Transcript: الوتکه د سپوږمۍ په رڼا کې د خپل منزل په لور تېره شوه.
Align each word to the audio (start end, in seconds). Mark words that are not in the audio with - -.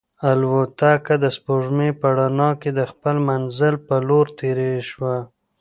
الوتکه 0.29 1.15
د 1.23 1.25
سپوږمۍ 1.35 1.91
په 2.01 2.07
رڼا 2.17 2.49
کې 2.61 2.69
د 2.79 2.81
خپل 2.91 3.15
منزل 3.29 3.75
په 3.87 3.95
لور 4.07 4.25
تېره 4.37 4.69
شوه. 4.89 5.15